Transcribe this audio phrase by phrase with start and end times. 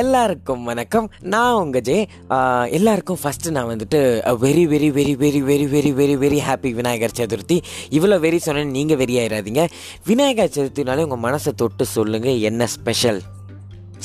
[0.00, 1.06] எல்லாருக்கும் வணக்கம்.
[1.32, 2.04] நான் உங்கள் ஜெய்.
[2.78, 4.00] எல்லாருக்கும் ஃபஸ்ட்டு நான் வந்துட்டு
[4.44, 7.56] very very very very very very very very happy Vinayagar Chaturthi.
[7.98, 9.64] இவ்வளோ வெரி சொன்னேன்னு நீங்கள் வெரி ஆயிடாதீங்க
[10.10, 13.20] விநாயகர் சதுர்த்தினாலே உங்கள் மனசை தொட்டு சொல்லுங்கள் என்ன ஸ்பெஷல்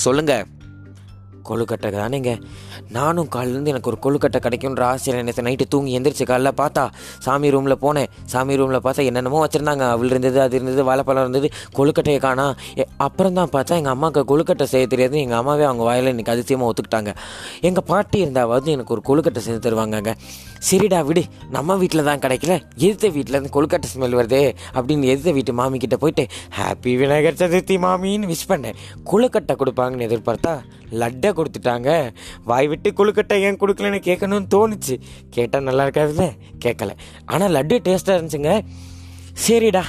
[0.06, 0.46] சொல்லுங்கள்
[1.50, 2.32] கொழுக்கட்டை தானேங்க?
[2.98, 6.84] நானும் காலிலேருந்து எனக்கு ஒரு கொழுக்கட்டை கிடைக்கும்ன்ற ஆசையில் நேற்று நைட்டு தூங்கி எந்திரிச்சு காலைல பார்த்தா
[7.26, 8.09] சாமி ரூமில் போனேன்.
[8.34, 9.86] சாமி ரூமில் பார்த்தா என்னென்னமோ வச்சுருந்தாங்க.
[9.95, 11.50] அவள் இருந்தது அது இருந்தது வாழைப்பழம் இருந்தது
[11.80, 12.48] கொழுக்கட்டையை காணா.
[13.08, 17.13] அப்புறம் தான் பார்த்தா எங்கள் அம்மாவுக்கு கொழுக்கட்டை செய்ய தெரியாது எங்கள் அம்மாவே அவங்க வாயில் இன்றைக்கி அதிசயமாக ஒத்துக்கிட்டாங்க.
[17.70, 20.13] எங்கள் பாட்டி இருந்தாவது எனக்கு ஒரு கொழுக்கட்டை செஞ்சு தருவாங்கங்க.
[20.70, 21.21] சரிடா விடு
[21.55, 22.54] நம்ம வீட்டில் தான் கிடைக்கல.
[22.84, 24.44] எதிர்த்த வீட்டில் இருந்து கொழுக்கட்டை ஸ்மெல் வருதே
[24.76, 26.26] அப்படின்னு எதிர்த்த வீட்டு மாமி கிட்டே போயிட்டு
[26.57, 28.77] ஹாப்பி விநாயகர் சதுர்த்தி மாமின்னு விஷ் பண்ணேன்.
[29.12, 30.54] கொழுக்கட்டை கொடுப்பாங்கன்னு எதிர்பார்த்தா
[31.02, 32.14] லட்டை கொடுத்துட்டாங்க.
[32.44, 35.00] வாய் விட்டு கொழுக்கட்டை ஏன் கொடுக்கலன்னு கேட்கணும்னு தோணுச்சு.
[35.30, 36.32] கேட்டால் நல்லா இருக்காதுல்ல?
[36.66, 36.91] கேட்கல.
[37.26, 38.62] ஆனால் லட்டு டேஸ்ட்டாக இருந்துச்சுங்க.
[39.48, 39.84] சரிடா.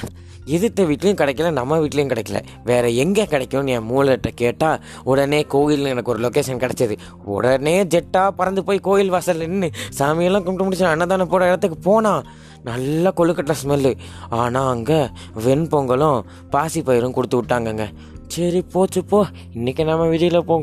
[0.53, 2.39] எதிர்த்த வீட்லேயும் கிடைக்கல நம்ம வீட்லேயும் கிடைக்கல.
[2.69, 4.81] வேறு எங்கே கிடைக்கும்னு என் மூளைகிட்ட கேட்டால்
[5.11, 6.97] உடனே கோயிலில் எனக்கு ஒரு லொக்கேஷன் கிடைச்சது.
[7.35, 9.69] உடனே ஜெட்டாக பறந்து போய் கோயில் வாசல் நின்று
[9.99, 12.27] சாமியெல்லாம் கும்பிட்டு முடிச்சு அன்னதானம் போகிற இடத்துக்கு போனான்
[12.69, 13.93] நல்ல கொழுக்கட்டை ஸ்மெல்லு
[14.41, 14.99] ஆனால் அங்கே
[15.45, 16.19] வெண்பொங்கலும்
[16.53, 17.85] பாசி பயிரும் கொடுத்து விட்டாங்கங்க.
[18.33, 19.19] சரி போச்சு போ.
[19.57, 20.55] இன்றைக்கி நம்ம வெளியில் போ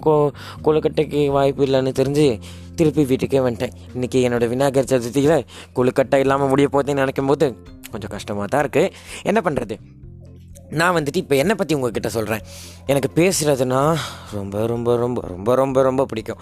[0.66, 2.26] கொழுக்கட்டைக்கு வாய்ப்பு இல்லைன்னு தெரிஞ்சு
[2.76, 3.76] திருப்பி வீட்டுக்கே வந்துட்டேன்.
[3.94, 7.48] இன்றைக்கி என்னோட விநாயகர் சதுர்த்தியில் கொழுக்கட்டை இல்லாமல் முடிய போதேன்னு நினைக்கும் போது
[7.94, 8.92] கொஞ்சம் கஷ்டமாக தான் இருக்குது
[9.30, 9.76] என்ன பண்ணுறது
[10.80, 12.44] நான் வந்துட்டு இப்போ என்னை பற்றி உங்ககிட்ட சொல்கிறேன்
[12.92, 13.80] எனக்கு பேசுகிறதுனா
[14.36, 16.40] ரொம்ப ரொம்ப ரொம்ப ரொம்ப ரொம்ப ரொம்ப பிடிக்கும்.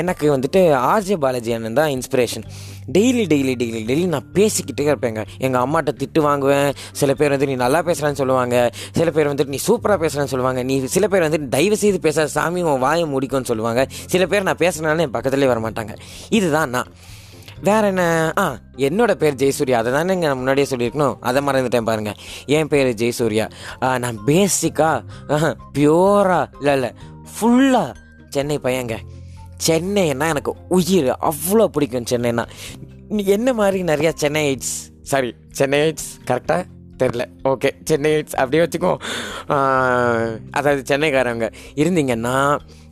[0.00, 0.60] எனக்கு வந்துட்டு
[0.92, 2.44] ஆர்ஜே பாலாஜி அண்ணன் தான் inspiration
[2.96, 5.22] daily daily daily daily நான் பேசிக்கிட்டே இருப்பேங்க.
[5.46, 6.70] எங்கள் அம்மாட்ட திட்டு வாங்குவேன்.
[7.00, 8.56] சில பேர் வந்து நீ நல்லா பேசுகிறான்னு சொல்லுவாங்க.
[8.98, 10.62] சில பேர் வந்துட்டு நீ சூப்பராக பேசுகிறான்னு சொல்லுவாங்க.
[10.70, 13.84] நீ சில பேர் வந்துட்டு தயவு செய்து பேச சாமி உன் வாயை முடிக்கும்னு சொல்லுவாங்க.
[14.14, 15.94] சில பேர் நான் பேசுனாலும் என் பக்கத்துலேயே வர மாட்டாங்க
[16.38, 16.90] இதுதான் நான்.
[17.62, 18.02] வேற என்ன?
[18.38, 18.44] ஆ
[18.86, 19.78] என்னோட பேர் ஜெயசூர்யா.
[19.80, 21.16] அதை தானே நான் முன்னாடியே சொல்லியிருக்கணும்.
[21.20, 22.12] அதை மறந்துட்டேன் பாருங்க.
[22.46, 23.46] என் பேர் ஜெயசூர்யா.
[24.04, 26.90] நான் பேசிக்காக பியூரா இல்லை இல்லை
[27.36, 27.94] ஃபுல்லாக
[28.28, 28.96] சென்னை பையங்க.
[29.66, 31.10] சென்னைன்னா எனக்கு உயிர்.
[31.30, 32.46] அவ்வளோ பிடிக்கும் சென்னைன்னா.
[33.36, 36.64] என்ன மாதிரி நிறையா Chennai heights sorry Chennai heights கரெக்டாக
[37.02, 38.92] தெரில ஓகே சென்னைட்ஸ் அப்படியே வச்சுக்கோ.
[40.50, 41.46] அதாவது சென்னைக்காரங்க.
[41.74, 42.36] இருந்தீங்கன்னா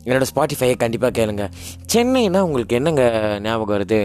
[0.05, 1.45] என்னோடய ஸ்பாட்டிஃபையை கண்டிப்பாக கேளுங்க.
[1.93, 3.03] சென்னைனா உங்களுக்கு என்னங்க
[3.43, 3.99] ஞாபகம் வருது?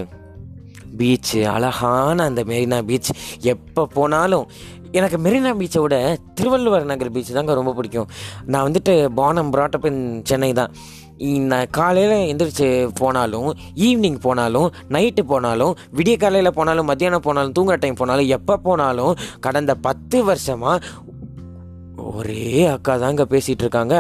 [0.99, 3.11] பீச்சு அழகான அந்த மெரினா பீச்
[3.41, 4.47] எப்போ போனாலும்
[4.93, 5.97] எனக்கு மெரினா பீச்சை விட
[6.35, 8.09] திருவள்ளுவர் நகர் பீச் தாங்க ரொம்ப பிடிக்கும்.
[8.47, 10.73] நான் வந்துட்டு பானம் brought இன் சென்னை தான்.
[11.53, 17.95] நான் காலையில் எந்திரிச்சு போனாலும் ஈவினிங் போனாலும் நைட்டு போனாலும் விடிய காலையில் போனாலும் மத்தியானம் போனாலும் தூங்குற டைம்
[17.95, 20.85] போனாலும் எப்போ போனாலும் கடந்த பத்து வருஷமாக
[21.97, 23.97] ஒரே அக்கா தாங்க பேசிகிட்டு இருக்காங்க.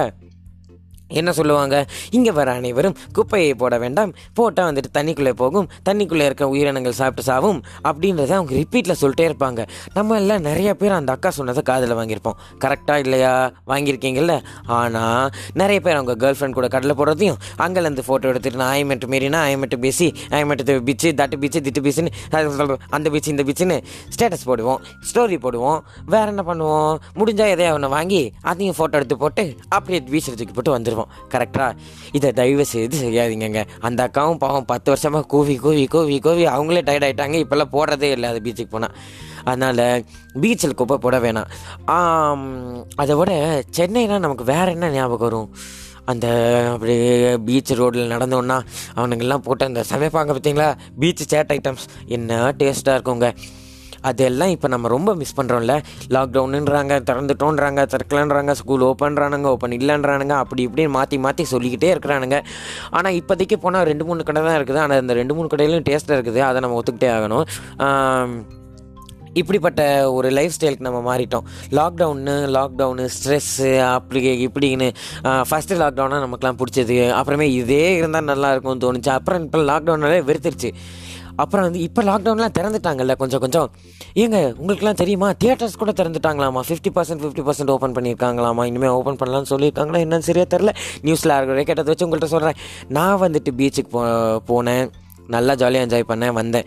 [1.21, 1.77] என்ன சொல்லுவாங்க?
[2.11, 4.13] இங்கே வர அனைவரும் குப்பையை போட வேண்டாம்.
[4.35, 5.69] போட்டால் வந்துட்டு தண்ணிக்குள்ளே போகும்.
[5.89, 7.61] தண்ணிக்குள்ளே இருக்க உயிரினங்கள் சாப்பிட்டு சாவும்.
[7.85, 9.61] அப்படின்றத அவங்க ரிப்பீட்டில் சொல்லிட்டே இருப்பாங்க.
[9.95, 12.39] நம்ம எல்லாம் நிறைய பேர் அந்த அக்கா சொன்னதை காதில் வாங்கியிருப்போம்.
[12.65, 13.53] கரெக்டாக இல்லையா?
[13.67, 14.35] வாங்கியிருக்கீங்கல்ல?
[14.67, 19.41] ஆனால் நிறைய பேர் அவங்க கேர்ள் ஃப்ரெண்ட் கூட கடலை போடுறதையும் அங்கேருந்து ஃபோட்டோ எடுத்துட்டு நான் ஐமெட்டு மீறினா
[19.53, 23.77] ஐமெட்டு பேசி ஐமெட்டு பீச்சு தட்டு பீச்சு திட்டு பீச்சுன்னு அந்த பீச் இந்த பீச்சுன்னு
[24.17, 24.81] ஸ்டேட்டஸ் போடுவோம்.
[25.13, 25.81] ஸ்டோரி போடுவோம்.
[26.07, 26.95] வேற என்ன பண்ணுவோம்?
[27.19, 31.02] முடிஞ்சால் எதையா ஒன்று வாங்கி அதையும் ஃபோட்டோ எடுத்து போட்டு அப்படியே பீச்சில் தூக்கி போட்டு வந்துடுவோம்
[31.35, 31.77] கரெக்டாக
[32.19, 33.63] இதை தயவு செய்து செய்யாதீங்கங்க.
[33.89, 38.29] அந்த அக்காவும் பாவம் பத்து வருஷமாக கூவி கூவி கூவி கூவி அவங்களே டயர்ட் ஆகிட்டாங்க இப்போல்லாம் போடுறதே இல்லை
[38.33, 38.97] அது பீச்சுக்கு போனால்
[39.51, 39.85] அதனால்
[40.43, 41.49] பீச்சில் குப்பை போட வேணாம்.
[43.03, 43.33] அதை விட
[43.77, 45.49] சென்னைனா நமக்கு வேறு என்ன ஞாபகம் வரும்?
[46.11, 46.27] அந்த
[46.75, 48.57] அப்படியே பீச் ரோட்டில் நடந்தோன்னா
[48.99, 50.69] அவனுங்கெல்லாம் போட்டு அந்த சமைப்பாங்க பார்த்தீங்களா?
[51.01, 51.85] பீச் சேட் ஐட்டம்ஸ்
[52.17, 53.29] என்ன டேஸ்ட்டாக இருக்குங்க.
[54.11, 55.75] அதெல்லாம் இப்போ நம்ம ரொம்ப மிஸ் பண்ணுறோம்ல
[56.17, 62.39] லாக்டவுனுன்றாங்க திறந்துட்டோன்றாங்க திறக்கலன்றாங்க ஸ்கூல் ஓப்பன்றானுங்க ஓப்பன் இல்லைன்றானுங்க அப்படி இப்படின்னு மாற்றி மாற்றி சொல்லிக்கிட்டே இருக்கிறானுங்க.
[62.99, 64.83] ஆனால் இப்போதைக்கு போனால் ரெண்டு மூணு கடை தான் இருக்குது.
[64.87, 66.43] ஆனால் இந்த ரெண்டு மூணு கடையிலையும் டேஸ்ட்டாக இருக்குது.
[66.49, 67.47] அதை நம்ம ஒத்துக்கிட்டே ஆகணும்.
[69.41, 69.83] இப்படிப்பட்ட
[70.15, 71.45] ஒரு லைஃப் ஸ்டைலுக்கு நம்ம மாறிட்டோம்.
[71.79, 74.89] லாக்டவுன்னு லாக்டவுனு ஸ்ட்ரெஸ்ஸு அப்படி இப்படின்னு
[75.51, 76.97] ஃபஸ்ட்டு லாக்டவுனாக நமக்குலாம் பிடிச்சது.
[77.19, 79.11] அப்புறமே இதே இருந்தால் நல்லா இருக்கும்னு தோணுச்சு.
[79.19, 80.73] அப்புறம் இப்போ லாக்டவுனாலே வெறுத்துருச்சு.
[81.37, 83.71] அப்புறம் வந்து இப்போ லாக்டவுன்லாம் திறந்துட்டாங்கல்ல கொஞ்சம் கொஞ்சம்.
[84.15, 85.31] ஏங்க உங்களுக்குலாம் தெரியுமா?
[85.31, 86.61] தியேட்டர்ஸ் கூட திறந்துட்டாங்களாமா?
[86.69, 88.65] Fifty percent fifty percent open பண்ணியிருக்காங்களாமா?
[88.65, 90.03] இனிமேல் ஓப்பன் பண்ணலாம்னு சொல்லியிருக்காங்களா?
[90.05, 90.69] என்னன்னு சரியாக தெரில
[91.03, 92.55] நியூஸில் இருக்கிற கேட்டதை வச்சு உங்கள்கிட்ட சொல்கிறேன்
[92.89, 94.03] நான் வந்துட்டு பீச்சுக்கு போ
[94.49, 94.91] போனேன்.
[95.35, 96.67] நல்லா ஜாலியாக என்ஜாய் பண்ணேன் வந்தேன்.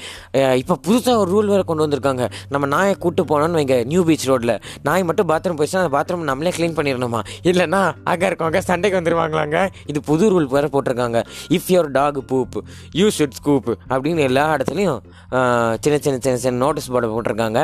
[0.62, 2.26] இப்போ புதுசாக ஒரு ரூல் வேறு கொண்டு வந்திருக்காங்க.
[2.54, 4.56] நம்ம நாயை கூட்டு போனோன்னு வைங்க நியூ பீச் ரோட்டில்
[4.88, 7.22] நாய் மட்டும் பாத்ரூம் போயிடுச்சுன்னா அந்த பாத்ரூம் நம்மளே க்ளீன் பண்ணிடணுமா?
[7.52, 7.82] இல்லைன்னா
[8.12, 9.58] அங்கே இருக்கவங்க சண்டைக்கு வந்துடுவாங்களாங்க
[9.92, 11.22] இது புது ரூல் வேறு போட்டிருக்காங்க.
[11.58, 12.58] If your dog poop
[13.02, 15.00] you should scoop அப்படின்னு எல்லா இடத்துலையும்
[15.84, 17.62] சின்ன சின்ன சின்ன சின்ன நோட்டீஸ் போர்டு போட்டிருக்காங்க.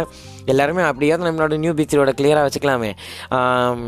[0.51, 2.92] எல்லாருமே அப்படியாவது நம்மளோட நியூ பீச் ரோட கிளியராக வச்சுக்கலாமே.
[3.38, 3.86] ஆம்,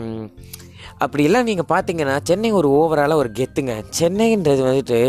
[1.06, 3.74] அப்படியெல்லாம் நீங்கள் பார்த்தீங்கன்னா சென்னை ஒரு ஓவராலாக ஒரு கெத்துங்க.
[4.00, 5.00] சென்னைன்றது வந்துட்டு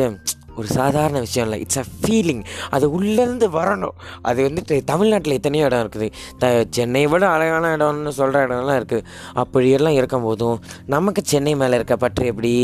[0.58, 1.58] ஒரு சாதாரண விஷயம் இல்லை.
[1.64, 2.42] இட்ஸ் அ ஃபீலிங்
[2.76, 3.96] அது உள்ளேருந்து வரணும்.
[4.30, 6.08] அது வந்துட்டு தமிழ்நாட்டில் எத்தனையோ இடம் இருக்குது.
[6.42, 9.06] த சென்னையை விட அழகான இடம்னு சொல்கிற இடம்லாம் இருக்குது
[9.42, 10.58] அப்படியெல்லாம் இருக்கும்போதும்
[10.94, 12.54] நமக்கு சென்னை மேலே இருக்க பற்று எப்படி?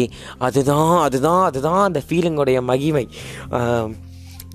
[0.48, 3.06] அதுதான் அதுதான் அதுதான் அந்த ஃபீலிங்கோடைய மகிமை.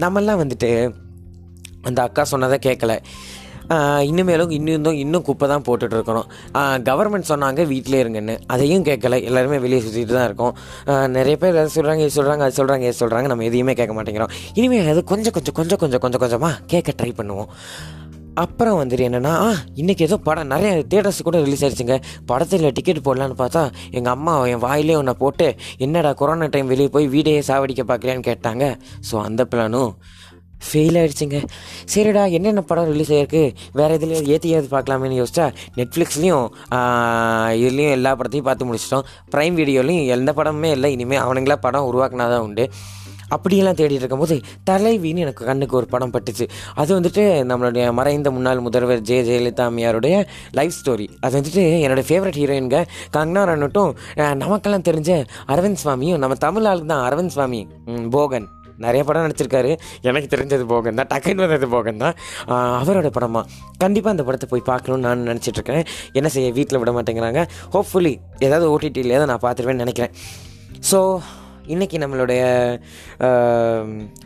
[0.04, 0.72] நம்மெல்லாம் வந்துட்டு
[1.90, 2.94] அந்த அக்கா சொன்னதை கேட்கல.
[4.10, 6.28] இனிமேலும் இன்னும் இன்னும் குப்பை தான் போட்டுட்டு இருக்கணும்
[6.90, 8.36] கவர்மெண்ட் சொன்னாங்க வீட்டிலே இருங்கன்னு.
[8.56, 9.20] அதையும் கேட்கல.
[9.30, 10.54] எல்லாருமே வெளியே சுற்றிட்டு தான் இருக்கோம்.
[11.18, 14.34] நிறைய பேர் அதை சொல்கிறாங்க இது சொல்கிறாங்க அது சொல்கிறாங்க இது சொல்கிறாங்க நம்ம எதையுமே கேட்க மாட்டேங்கிறோம்.
[14.60, 17.52] இனிமேல் அது கொஞ்சம் கொஞ்சம் கொஞ்சம் கொஞ்சம் கொஞ்சம் கொஞ்சமாக கேட்க ட்ரை பண்ணுவோம்.
[18.44, 19.34] அப்புறம் வந்துட்டு என்னென்னா
[19.82, 20.50] இன்றைக்கி ஏதோ படம்.
[20.54, 21.98] நிறைய தேட்டர்ஸ் கூட ரிலீஸ் ஆயிடுச்சுங்க.
[22.32, 23.62] படத்தில் டிக்கெட் போடலான்னு பார்த்தா
[23.98, 25.48] எங்கள் அம்மா என் வாயிலே ஒன்றை போட்டு
[25.86, 28.66] என்னடா கொரோனா டைம் வெளியே போய் வீடையே சாவடிக்க பார்க்கலையான்னு கேட்டாங்க.
[29.10, 29.94] ஸோ அந்த பிளானும்
[30.70, 31.40] ஃபெயில் ஆகிடுச்சிங்க
[31.94, 33.44] சரிடா என்னென்ன படம் ரிலீஸ் ஆகிருக்கு
[33.80, 35.48] வேறு எதுல ஏற்றியாவது பார்க்கலாமேன்னு யோசிச்சா
[35.80, 36.48] நெட்ஃப்ளிக்ஸ்லேயும்
[37.64, 39.08] இதுலேயும் எல்லா படத்தையும் பார்த்து முடிச்சிட்டோம்.
[39.34, 40.92] ப்ரைம் வீடியோலையும் எந்த படமுமே இல்லை.
[40.98, 42.66] இனிமேல் அவனுங்களா படம் உருவாக்குனா தான் உண்டு.
[43.36, 44.36] அப்படியெல்லாம் தேடிட்டு இருக்கும்போது
[44.70, 46.46] தலைவின்னு எனக்கு கண்ணுக்கு ஒரு படம் பட்டுச்சு.
[46.82, 50.18] அது வந்துட்டு நம்மளுடைய மறைந்த முன்னாள் முதல்வர் ஜெய ஜெயலலிதா அம்மையாருடைய
[50.60, 52.82] லைஃப் ஸ்டோரி அது வந்துட்டு என்னோடய ஃபேவரட் ஹீரோயின்க
[53.16, 53.94] கங்கனா ரன்னுட்டும்
[54.44, 55.12] நமக்கெல்லாம் தெரிஞ்ச
[55.56, 57.62] அரவிந்த் சுவாமியும் நம்ம தமிழ் ஆளுக்கு தான் அரவிந்த் சுவாமி
[58.18, 58.48] போகன்.
[58.84, 59.72] நிறைய படம் நடிச்சிருக்காரு.
[60.10, 62.16] எனக்கு தெரிஞ்சது போகன் தான் டக்குன்னு வந்தது போகன் தான்
[62.82, 63.46] அவரோட படமாக
[63.84, 65.84] கண்டிப்பாக அந்த படத்தை போய் பார்க்கணும்னு நான் நினச்சிட்ருக்கேன்.
[66.20, 67.44] என்ன செய்ய வீட்டில் விட மாட்டேங்கிறாங்க.
[67.76, 68.14] ஹோப்ஃபுல்லி
[68.48, 70.14] ஏதாவது ஓடிடியில் ஏதாவது நான் பார்த்துருவேன்னு நினைக்கிறேன்.
[70.92, 71.00] ஸோ
[71.74, 72.42] இன்றைக்கி நம்மளுடைய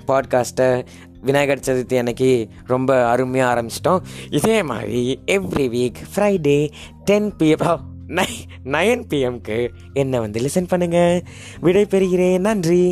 [0.09, 0.69] பாட்காஸ்ட்டை
[1.27, 2.31] விநாயகர் சதுர்த்தி அன்னைக்கு
[2.71, 4.03] ரொம்ப அருமையாக ஆரம்பிச்சிட்டோம்.
[4.39, 5.03] இதே மாதிரி
[5.35, 6.59] every week Friday
[7.09, 7.85] ten PM
[8.17, 8.27] நை
[8.73, 9.57] நயன் பிஎம்க்கு
[10.01, 11.17] என்னை வந்து லிசன் பண்ணுங்கள்
[11.65, 12.83] விடை பெறுகிறேன் நன்றி.